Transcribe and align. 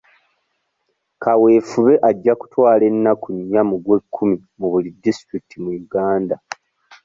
Kaweefube 1.23 1.93
ajja 2.09 2.33
kutwala 2.39 2.83
ennaku 2.91 3.27
nnya 3.37 3.61
mu 3.69 3.75
gw'ekkumi 3.83 4.35
mu 4.59 4.67
buli 4.71 4.89
disitulikiti 5.03 5.55
mu 5.63 5.71
Uganda. 5.83 6.35